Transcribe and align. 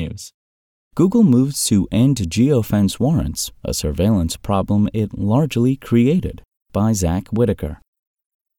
technews. 0.00 0.32
Google 0.94 1.22
moves 1.22 1.64
to 1.66 1.88
end 1.92 2.16
geofence 2.16 2.98
warrants, 2.98 3.52
a 3.64 3.72
surveillance 3.72 4.36
problem 4.36 4.88
it 4.92 5.16
largely 5.16 5.76
created, 5.76 6.42
by 6.72 6.92
Zack 6.92 7.28
Whittaker. 7.28 7.80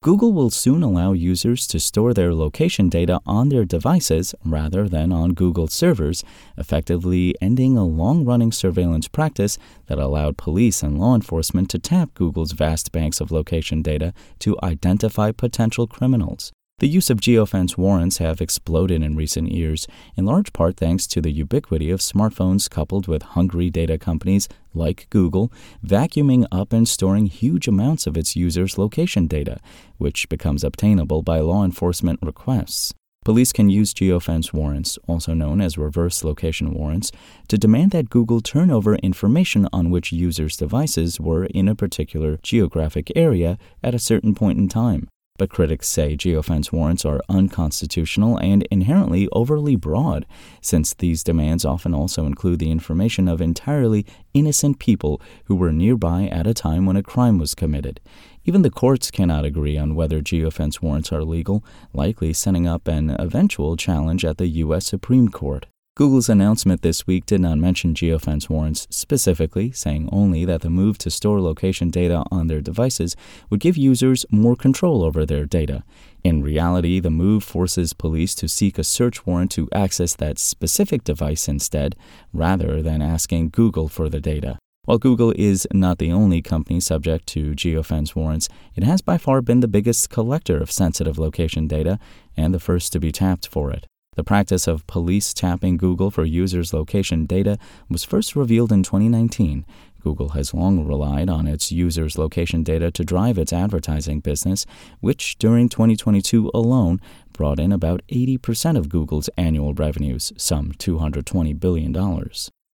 Google 0.02 0.32
will 0.32 0.50
soon 0.50 0.82
allow 0.82 1.12
users 1.12 1.64
to 1.68 1.78
store 1.78 2.12
their 2.12 2.34
location 2.34 2.88
data 2.88 3.20
on 3.24 3.50
their 3.50 3.64
devices 3.64 4.34
rather 4.44 4.88
than 4.88 5.12
on 5.12 5.34
Google 5.34 5.68
servers, 5.68 6.24
effectively 6.58 7.36
ending 7.40 7.76
a 7.76 7.84
long 7.84 8.24
running 8.24 8.50
surveillance 8.50 9.06
practice 9.06 9.58
that 9.86 9.98
allowed 9.98 10.36
police 10.36 10.82
and 10.82 10.98
law 10.98 11.14
enforcement 11.14 11.70
to 11.70 11.78
tap 11.78 12.14
Google's 12.14 12.50
vast 12.50 12.90
banks 12.90 13.20
of 13.20 13.30
location 13.30 13.80
data 13.80 14.12
to 14.40 14.58
identify 14.64 15.30
potential 15.30 15.86
criminals. 15.86 16.50
The 16.82 16.88
use 16.88 17.10
of 17.10 17.20
geofence 17.20 17.78
warrants 17.78 18.18
have 18.18 18.40
exploded 18.40 19.04
in 19.04 19.14
recent 19.14 19.52
years, 19.52 19.86
in 20.16 20.24
large 20.24 20.52
part 20.52 20.76
thanks 20.76 21.06
to 21.06 21.20
the 21.20 21.30
ubiquity 21.30 21.92
of 21.92 22.00
smartphones 22.00 22.68
coupled 22.68 23.06
with 23.06 23.22
hungry 23.22 23.70
data 23.70 23.98
companies 23.98 24.48
like 24.74 25.06
Google 25.08 25.52
vacuuming 25.86 26.44
up 26.50 26.72
and 26.72 26.88
storing 26.88 27.26
huge 27.26 27.68
amounts 27.68 28.08
of 28.08 28.16
its 28.16 28.34
users' 28.34 28.78
location 28.78 29.28
data, 29.28 29.60
which 29.98 30.28
becomes 30.28 30.64
obtainable 30.64 31.22
by 31.22 31.38
law 31.38 31.64
enforcement 31.64 32.18
requests. 32.20 32.92
Police 33.24 33.52
can 33.52 33.70
use 33.70 33.94
geofence 33.94 34.52
warrants, 34.52 34.98
also 35.06 35.34
known 35.34 35.60
as 35.60 35.78
reverse 35.78 36.24
location 36.24 36.74
warrants, 36.74 37.12
to 37.46 37.56
demand 37.56 37.92
that 37.92 38.10
Google 38.10 38.40
turn 38.40 38.72
over 38.72 38.96
information 38.96 39.68
on 39.72 39.90
which 39.90 40.10
users' 40.10 40.56
devices 40.56 41.20
were 41.20 41.44
in 41.44 41.68
a 41.68 41.76
particular 41.76 42.40
geographic 42.42 43.12
area 43.14 43.56
at 43.84 43.94
a 43.94 44.00
certain 44.00 44.34
point 44.34 44.58
in 44.58 44.68
time 44.68 45.08
but 45.42 45.50
critics 45.50 45.88
say 45.88 46.16
geofence 46.16 46.70
warrants 46.70 47.04
are 47.04 47.20
unconstitutional 47.28 48.38
and 48.38 48.62
inherently 48.70 49.28
overly 49.32 49.74
broad, 49.74 50.24
since 50.60 50.94
these 50.94 51.24
demands 51.24 51.64
often 51.64 51.92
also 51.92 52.26
include 52.26 52.60
the 52.60 52.70
information 52.70 53.26
of 53.26 53.40
entirely 53.40 54.06
innocent 54.34 54.78
people 54.78 55.20
who 55.46 55.56
were 55.56 55.72
nearby 55.72 56.28
at 56.28 56.46
a 56.46 56.54
time 56.54 56.86
when 56.86 56.96
a 56.96 57.02
crime 57.02 57.38
was 57.38 57.56
committed. 57.56 57.98
Even 58.44 58.62
the 58.62 58.70
courts 58.70 59.10
cannot 59.10 59.44
agree 59.44 59.76
on 59.76 59.96
whether 59.96 60.20
geofence 60.20 60.80
warrants 60.80 61.10
are 61.10 61.24
legal, 61.24 61.64
likely 61.92 62.32
setting 62.32 62.68
up 62.68 62.86
an 62.86 63.10
eventual 63.18 63.76
challenge 63.76 64.24
at 64.24 64.38
the 64.38 64.46
U.S. 64.46 64.86
Supreme 64.86 65.28
Court. 65.28 65.66
Google's 65.94 66.30
announcement 66.30 66.80
this 66.80 67.06
week 67.06 67.26
did 67.26 67.42
not 67.42 67.58
mention 67.58 67.92
geofence 67.92 68.48
warrants 68.48 68.86
specifically, 68.88 69.70
saying 69.72 70.08
only 70.10 70.46
that 70.46 70.62
the 70.62 70.70
move 70.70 70.96
to 70.96 71.10
store 71.10 71.38
location 71.38 71.90
data 71.90 72.24
on 72.30 72.46
their 72.46 72.62
devices 72.62 73.14
would 73.50 73.60
give 73.60 73.76
users 73.76 74.24
more 74.30 74.56
control 74.56 75.04
over 75.04 75.26
their 75.26 75.44
data. 75.44 75.84
In 76.24 76.42
reality, 76.42 76.98
the 76.98 77.10
move 77.10 77.44
forces 77.44 77.92
police 77.92 78.34
to 78.36 78.48
seek 78.48 78.78
a 78.78 78.84
search 78.84 79.26
warrant 79.26 79.50
to 79.50 79.68
access 79.70 80.16
that 80.16 80.38
specific 80.38 81.04
device 81.04 81.46
instead, 81.46 81.94
rather 82.32 82.80
than 82.80 83.02
asking 83.02 83.50
Google 83.50 83.88
for 83.88 84.08
the 84.08 84.20
data. 84.20 84.58
While 84.86 84.96
Google 84.96 85.34
is 85.36 85.68
not 85.74 85.98
the 85.98 86.10
only 86.10 86.40
company 86.40 86.80
subject 86.80 87.26
to 87.28 87.52
geofence 87.52 88.16
warrants, 88.16 88.48
it 88.74 88.82
has 88.82 89.02
by 89.02 89.18
far 89.18 89.42
been 89.42 89.60
the 89.60 89.68
biggest 89.68 90.08
collector 90.08 90.56
of 90.56 90.72
sensitive 90.72 91.18
location 91.18 91.68
data 91.68 91.98
and 92.34 92.54
the 92.54 92.58
first 92.58 92.94
to 92.94 92.98
be 92.98 93.12
tapped 93.12 93.46
for 93.46 93.70
it. 93.70 93.86
The 94.14 94.24
practice 94.24 94.66
of 94.66 94.86
police 94.86 95.32
tapping 95.32 95.78
Google 95.78 96.10
for 96.10 96.26
users' 96.26 96.74
location 96.74 97.24
data 97.24 97.56
was 97.88 98.04
first 98.04 98.36
revealed 98.36 98.70
in 98.70 98.82
2019. 98.82 99.64
Google 100.02 100.30
has 100.30 100.52
long 100.52 100.84
relied 100.86 101.30
on 101.30 101.46
its 101.46 101.72
users' 101.72 102.18
location 102.18 102.62
data 102.62 102.90
to 102.90 103.04
drive 103.04 103.38
its 103.38 103.54
advertising 103.54 104.20
business, 104.20 104.66
which 105.00 105.38
during 105.38 105.70
2022 105.70 106.50
alone 106.52 107.00
brought 107.32 107.58
in 107.58 107.72
about 107.72 108.02
80% 108.08 108.76
of 108.76 108.90
Google's 108.90 109.30
annual 109.38 109.72
revenues, 109.72 110.30
some 110.36 110.72
$220 110.72 111.58
billion. 111.58 112.22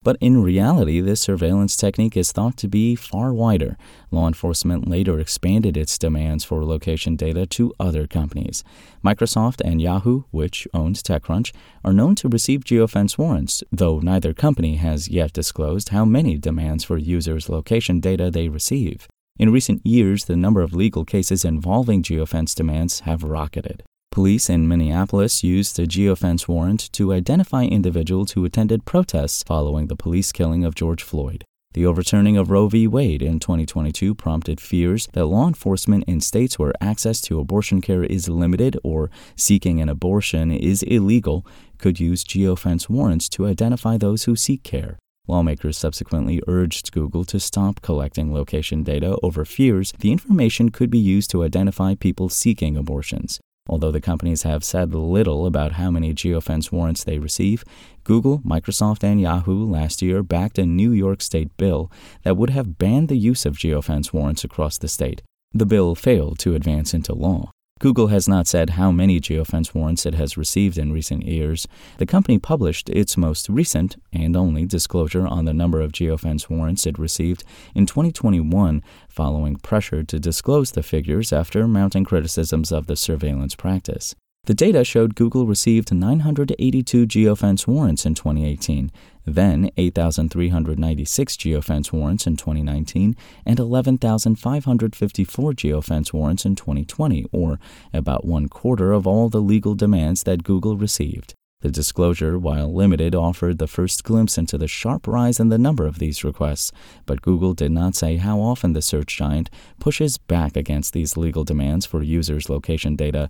But 0.07 0.15
in 0.21 0.41
reality, 0.41 1.01
this 1.01 1.19
surveillance 1.19 1.75
technique 1.75 2.15
is 2.15 2.31
thought 2.31 2.55
to 2.59 2.69
be 2.69 2.95
far 2.95 3.33
wider. 3.33 3.77
Law 4.09 4.25
enforcement 4.25 4.87
later 4.87 5.19
expanded 5.19 5.75
its 5.75 5.97
demands 5.97 6.45
for 6.45 6.63
location 6.63 7.17
data 7.17 7.45
to 7.47 7.73
other 7.77 8.07
companies. 8.07 8.63
Microsoft 9.03 9.59
and 9.65 9.81
Yahoo, 9.81 10.23
which 10.31 10.65
owns 10.73 11.03
TechCrunch, 11.03 11.51
are 11.83 11.91
known 11.91 12.15
to 12.15 12.29
receive 12.29 12.63
geofence 12.63 13.17
warrants, 13.17 13.65
though 13.69 13.99
neither 13.99 14.33
company 14.33 14.77
has 14.77 15.09
yet 15.09 15.33
disclosed 15.33 15.89
how 15.89 16.05
many 16.05 16.37
demands 16.37 16.85
for 16.85 16.97
users' 16.97 17.49
location 17.49 17.99
data 17.99 18.31
they 18.31 18.47
receive. 18.47 19.09
In 19.37 19.51
recent 19.51 19.85
years, 19.85 20.23
the 20.23 20.37
number 20.37 20.61
of 20.61 20.73
legal 20.73 21.03
cases 21.03 21.43
involving 21.43 22.01
geofence 22.01 22.55
demands 22.55 23.01
have 23.01 23.23
rocketed. 23.25 23.83
Police 24.17 24.49
in 24.49 24.67
Minneapolis 24.67 25.43
used 25.43 25.77
a 25.77 25.85
geofence 25.85 26.47
warrant 26.47 26.91
to 26.93 27.13
identify 27.13 27.65
individuals 27.65 28.31
who 28.31 28.45
attended 28.45 28.83
protests 28.83 29.43
following 29.43 29.85
the 29.85 29.95
police 29.95 30.31
killing 30.31 30.65
of 30.65 30.73
George 30.73 31.03
Floyd. 31.03 31.43
The 31.75 31.85
overturning 31.85 32.35
of 32.35 32.49
Roe 32.49 32.67
v. 32.67 32.87
Wade 32.87 33.21
in 33.21 33.39
2022 33.39 34.15
prompted 34.15 34.59
fears 34.59 35.07
that 35.13 35.27
law 35.27 35.47
enforcement 35.47 36.03
in 36.07 36.19
states 36.19 36.57
where 36.57 36.73
access 36.81 37.21
to 37.21 37.39
abortion 37.39 37.79
care 37.79 38.03
is 38.03 38.27
limited 38.27 38.75
or 38.83 39.11
seeking 39.35 39.79
an 39.81 39.87
abortion 39.87 40.49
is 40.49 40.81
illegal 40.81 41.45
could 41.77 41.99
use 41.99 42.23
geofence 42.23 42.89
warrants 42.89 43.29
to 43.29 43.45
identify 43.45 43.97
those 43.99 44.23
who 44.23 44.35
seek 44.35 44.63
care. 44.63 44.97
Lawmakers 45.27 45.77
subsequently 45.77 46.41
urged 46.47 46.91
Google 46.91 47.23
to 47.25 47.39
stop 47.39 47.83
collecting 47.83 48.33
location 48.33 48.81
data 48.81 49.15
over 49.21 49.45
fears 49.45 49.93
the 49.99 50.11
information 50.11 50.69
could 50.69 50.89
be 50.89 50.97
used 50.97 51.29
to 51.29 51.43
identify 51.43 51.93
people 51.93 52.29
seeking 52.29 52.75
abortions. 52.75 53.39
Although 53.69 53.91
the 53.91 54.01
companies 54.01 54.43
have 54.43 54.63
said 54.63 54.93
little 54.93 55.45
about 55.45 55.73
how 55.73 55.91
many 55.91 56.13
geofence 56.13 56.71
warrants 56.71 57.03
they 57.03 57.19
receive, 57.19 57.63
Google, 58.03 58.39
Microsoft, 58.39 59.03
and 59.03 59.19
Yahoo 59.19 59.65
last 59.65 60.01
year 60.01 60.23
backed 60.23 60.57
a 60.57 60.65
New 60.65 60.91
York 60.91 61.21
state 61.21 61.55
bill 61.57 61.91
that 62.23 62.37
would 62.37 62.49
have 62.51 62.77
banned 62.77 63.09
the 63.09 63.17
use 63.17 63.45
of 63.45 63.57
geofence 63.57 64.13
warrants 64.13 64.43
across 64.43 64.77
the 64.77 64.87
state. 64.87 65.21
The 65.53 65.65
bill 65.65 65.95
failed 65.95 66.39
to 66.39 66.55
advance 66.55 66.93
into 66.93 67.13
law. 67.13 67.51
Google 67.79 68.07
has 68.07 68.27
not 68.27 68.47
said 68.47 68.71
how 68.71 68.91
many 68.91 69.19
geofence 69.19 69.75
warrants 69.75 70.05
it 70.05 70.15
has 70.15 70.37
received 70.37 70.77
in 70.77 70.91
recent 70.91 71.23
years. 71.23 71.67
The 71.97 72.05
company 72.05 72.39
published 72.39 72.89
its 72.89 73.17
most 73.17 73.49
recent 73.49 74.01
and 74.11 74.35
only 74.35 74.65
disclosure 74.65 75.27
on 75.27 75.45
the 75.45 75.53
number 75.53 75.81
of 75.81 75.91
geofence 75.91 76.49
warrants 76.49 76.85
it 76.87 76.97
received 76.97 77.43
in 77.75 77.85
2021, 77.85 78.81
following 79.07 79.57
pressure 79.57 80.03
to 80.03 80.19
disclose 80.19 80.71
the 80.71 80.83
figures 80.83 81.31
after 81.31 81.67
mounting 81.67 82.03
criticisms 82.03 82.71
of 82.71 82.87
the 82.87 82.95
surveillance 82.95 83.55
practice. 83.55 84.15
The 84.47 84.53
data 84.53 84.85
showed 84.85 85.15
Google 85.15 85.45
received 85.45 85.93
982 85.93 87.05
geofence 87.05 87.67
warrants 87.67 88.05
in 88.05 88.15
2018, 88.15 88.93
then 89.25 89.69
8,396 89.75 91.35
geofence 91.35 91.91
warrants 91.91 92.25
in 92.25 92.37
2019, 92.37 93.17
and 93.45 93.59
11,554 93.59 95.51
geofence 95.51 96.13
warrants 96.13 96.45
in 96.45 96.55
2020, 96.55 97.25
or 97.33 97.59
about 97.91 98.23
one 98.23 98.47
quarter 98.47 98.93
of 98.93 99.05
all 99.05 99.27
the 99.27 99.41
legal 99.41 99.75
demands 99.75 100.23
that 100.23 100.45
Google 100.45 100.77
received. 100.77 101.33
The 101.61 101.71
disclosure, 101.71 102.37
while 102.37 102.71
limited, 102.71 103.15
offered 103.15 103.57
the 103.57 103.65
first 103.65 104.03
glimpse 104.03 104.37
into 104.37 104.59
the 104.59 104.67
sharp 104.67 105.07
rise 105.07 105.39
in 105.39 105.49
the 105.49 105.57
number 105.57 105.87
of 105.87 105.97
these 105.97 106.23
requests, 106.23 106.71
but 107.07 107.23
Google 107.23 107.55
did 107.55 107.71
not 107.71 107.95
say 107.95 108.17
how 108.17 108.39
often 108.39 108.73
the 108.73 108.81
search 108.83 109.17
giant 109.17 109.49
pushes 109.79 110.19
back 110.19 110.55
against 110.55 110.93
these 110.93 111.17
legal 111.17 111.43
demands 111.43 111.85
for 111.85 112.03
users' 112.03 112.47
location 112.47 112.95
data 112.95 113.27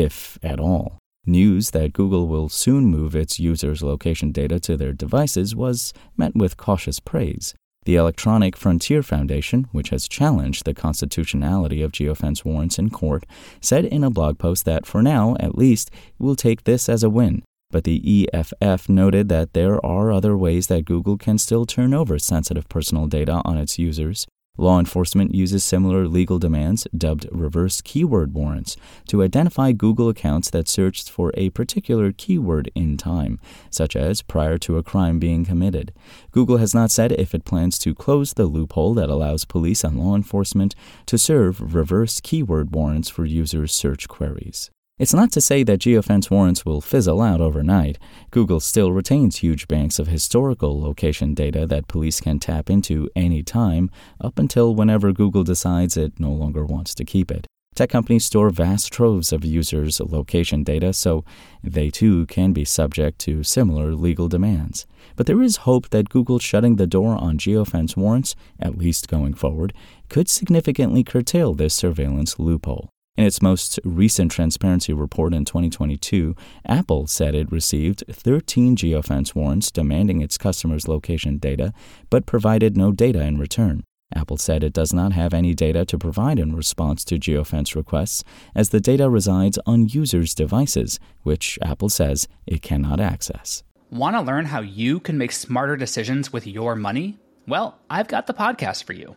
if 0.00 0.38
at 0.42 0.58
all. 0.58 0.98
News 1.26 1.70
that 1.70 1.92
Google 1.92 2.26
will 2.26 2.48
soon 2.48 2.86
move 2.86 3.14
its 3.14 3.38
users' 3.38 3.82
location 3.82 4.32
data 4.32 4.58
to 4.60 4.76
their 4.76 4.94
devices 4.94 5.54
was 5.54 5.92
met 6.16 6.34
with 6.34 6.56
cautious 6.56 6.98
praise. 6.98 7.54
The 7.84 7.96
Electronic 7.96 8.56
Frontier 8.56 9.02
Foundation, 9.02 9.68
which 9.72 9.90
has 9.90 10.08
challenged 10.08 10.64
the 10.64 10.74
constitutionality 10.74 11.82
of 11.82 11.92
geofence 11.92 12.44
warrants 12.44 12.78
in 12.78 12.90
court, 12.90 13.24
said 13.60 13.84
in 13.84 14.02
a 14.02 14.10
blog 14.10 14.38
post 14.38 14.64
that 14.64 14.86
for 14.86 15.02
now, 15.02 15.36
at 15.38 15.56
least, 15.56 15.90
we'll 16.18 16.36
take 16.36 16.64
this 16.64 16.88
as 16.88 17.02
a 17.02 17.10
win. 17.10 17.42
But 17.70 17.84
the 17.84 18.26
EFF 18.34 18.88
noted 18.88 19.28
that 19.28 19.52
there 19.52 19.84
are 19.84 20.10
other 20.10 20.36
ways 20.36 20.66
that 20.66 20.84
Google 20.84 21.16
can 21.16 21.38
still 21.38 21.66
turn 21.66 21.94
over 21.94 22.18
sensitive 22.18 22.68
personal 22.68 23.06
data 23.06 23.40
on 23.44 23.56
its 23.56 23.78
users. 23.78 24.26
Law 24.60 24.78
enforcement 24.78 25.34
uses 25.34 25.64
similar 25.64 26.06
legal 26.06 26.38
demands, 26.38 26.86
dubbed 26.94 27.26
reverse 27.32 27.80
keyword 27.80 28.34
warrants, 28.34 28.76
to 29.08 29.22
identify 29.22 29.72
Google 29.72 30.10
accounts 30.10 30.50
that 30.50 30.68
searched 30.68 31.08
for 31.08 31.32
a 31.32 31.48
particular 31.48 32.12
keyword 32.12 32.70
in 32.74 32.98
time, 32.98 33.40
such 33.70 33.96
as 33.96 34.20
prior 34.20 34.58
to 34.58 34.76
a 34.76 34.82
crime 34.82 35.18
being 35.18 35.46
committed. 35.46 35.94
Google 36.30 36.58
has 36.58 36.74
not 36.74 36.90
said 36.90 37.12
if 37.12 37.34
it 37.34 37.46
plans 37.46 37.78
to 37.78 37.94
close 37.94 38.34
the 38.34 38.44
loophole 38.44 38.92
that 38.92 39.08
allows 39.08 39.46
police 39.46 39.82
and 39.82 39.98
law 39.98 40.14
enforcement 40.14 40.74
to 41.06 41.16
serve 41.16 41.74
reverse 41.74 42.20
keyword 42.20 42.74
warrants 42.74 43.08
for 43.08 43.24
users' 43.24 43.72
search 43.72 44.08
queries. 44.08 44.70
It's 45.00 45.14
not 45.14 45.32
to 45.32 45.40
say 45.40 45.62
that 45.62 45.78
geofence 45.78 46.30
warrants 46.30 46.66
will 46.66 46.82
fizzle 46.82 47.22
out 47.22 47.40
overnight. 47.40 47.98
Google 48.30 48.60
still 48.60 48.92
retains 48.92 49.36
huge 49.36 49.66
banks 49.66 49.98
of 49.98 50.08
historical 50.08 50.78
location 50.78 51.32
data 51.32 51.66
that 51.68 51.88
police 51.88 52.20
can 52.20 52.38
tap 52.38 52.68
into 52.68 53.08
any 53.16 53.42
time, 53.42 53.90
up 54.20 54.38
until 54.38 54.74
whenever 54.74 55.10
Google 55.14 55.42
decides 55.42 55.96
it 55.96 56.20
no 56.20 56.30
longer 56.30 56.66
wants 56.66 56.94
to 56.96 57.06
keep 57.06 57.30
it. 57.30 57.46
Tech 57.74 57.88
companies 57.88 58.26
store 58.26 58.50
vast 58.50 58.92
troves 58.92 59.32
of 59.32 59.42
users' 59.42 60.00
location 60.00 60.64
data, 60.64 60.92
so 60.92 61.24
they 61.64 61.88
too 61.88 62.26
can 62.26 62.52
be 62.52 62.66
subject 62.66 63.18
to 63.20 63.42
similar 63.42 63.94
legal 63.94 64.28
demands. 64.28 64.86
But 65.16 65.24
there 65.24 65.40
is 65.40 65.64
hope 65.64 65.88
that 65.88 66.10
Google 66.10 66.38
shutting 66.38 66.76
the 66.76 66.86
door 66.86 67.16
on 67.16 67.38
geofence 67.38 67.96
warrants, 67.96 68.36
at 68.58 68.76
least 68.76 69.08
going 69.08 69.32
forward, 69.32 69.72
could 70.10 70.28
significantly 70.28 71.02
curtail 71.02 71.54
this 71.54 71.72
surveillance 71.72 72.38
loophole. 72.38 72.90
In 73.16 73.26
its 73.26 73.42
most 73.42 73.78
recent 73.84 74.32
transparency 74.32 74.92
report 74.92 75.34
in 75.34 75.44
2022, 75.44 76.34
Apple 76.64 77.06
said 77.06 77.34
it 77.34 77.52
received 77.52 78.04
13 78.10 78.76
geofence 78.76 79.34
warrants 79.34 79.70
demanding 79.70 80.22
its 80.22 80.38
customers' 80.38 80.88
location 80.88 81.36
data, 81.36 81.72
but 82.08 82.24
provided 82.24 82.76
no 82.76 82.92
data 82.92 83.20
in 83.20 83.36
return. 83.36 83.82
Apple 84.14 84.38
said 84.38 84.64
it 84.64 84.72
does 84.72 84.92
not 84.92 85.12
have 85.12 85.34
any 85.34 85.54
data 85.54 85.84
to 85.84 85.98
provide 85.98 86.38
in 86.38 86.56
response 86.56 87.04
to 87.04 87.16
geofence 87.16 87.74
requests, 87.74 88.24
as 88.54 88.70
the 88.70 88.80
data 88.80 89.10
resides 89.10 89.58
on 89.66 89.88
users' 89.88 90.34
devices, 90.34 90.98
which 91.22 91.58
Apple 91.62 91.88
says 91.88 92.26
it 92.46 92.62
cannot 92.62 93.00
access. 93.00 93.62
Want 93.90 94.16
to 94.16 94.22
learn 94.22 94.46
how 94.46 94.60
you 94.60 94.98
can 94.98 95.18
make 95.18 95.32
smarter 95.32 95.76
decisions 95.76 96.32
with 96.32 96.46
your 96.46 96.74
money? 96.74 97.18
Well, 97.46 97.78
I've 97.90 98.08
got 98.08 98.26
the 98.26 98.34
podcast 98.34 98.84
for 98.84 98.92
you. 98.92 99.16